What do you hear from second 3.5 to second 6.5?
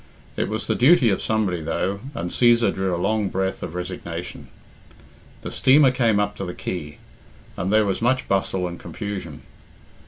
of resignation. The steamer came up to